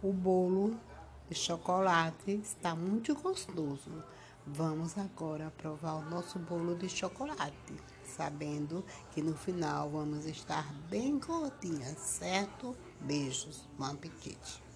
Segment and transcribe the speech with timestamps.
[0.00, 0.78] O bolo
[1.28, 3.90] de chocolate está muito gostoso.
[4.46, 11.18] Vamos agora provar o nosso bolo de chocolate, sabendo que no final vamos estar bem
[11.18, 12.76] gordinhas, certo?
[13.00, 14.67] Beijos, bom apetite.